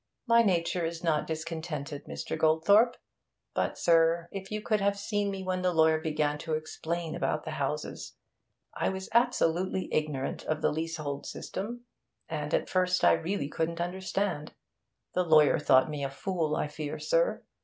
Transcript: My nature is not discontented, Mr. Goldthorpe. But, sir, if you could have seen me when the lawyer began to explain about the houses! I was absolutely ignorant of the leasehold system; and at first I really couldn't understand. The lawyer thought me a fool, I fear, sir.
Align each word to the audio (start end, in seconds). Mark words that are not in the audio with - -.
My 0.25 0.41
nature 0.41 0.83
is 0.83 1.03
not 1.03 1.27
discontented, 1.27 2.05
Mr. 2.05 2.35
Goldthorpe. 2.35 2.97
But, 3.53 3.77
sir, 3.77 4.29
if 4.31 4.49
you 4.49 4.59
could 4.59 4.81
have 4.81 4.97
seen 4.97 5.29
me 5.29 5.43
when 5.43 5.61
the 5.61 5.71
lawyer 5.71 5.99
began 6.01 6.39
to 6.39 6.55
explain 6.55 7.13
about 7.13 7.45
the 7.45 7.51
houses! 7.51 8.15
I 8.75 8.89
was 8.89 9.09
absolutely 9.13 9.89
ignorant 9.93 10.43
of 10.45 10.63
the 10.63 10.71
leasehold 10.71 11.27
system; 11.27 11.81
and 12.27 12.51
at 12.51 12.67
first 12.67 13.03
I 13.05 13.13
really 13.13 13.47
couldn't 13.47 13.79
understand. 13.79 14.55
The 15.13 15.21
lawyer 15.23 15.59
thought 15.59 15.87
me 15.87 16.03
a 16.03 16.09
fool, 16.09 16.55
I 16.55 16.67
fear, 16.67 16.97
sir. 16.97 17.43